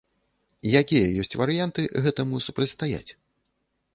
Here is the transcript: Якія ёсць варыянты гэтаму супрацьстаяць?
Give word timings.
Якія 0.79 1.09
ёсць 1.23 1.35
варыянты 1.41 1.81
гэтаму 2.07 2.41
супрацьстаяць? 2.47 3.11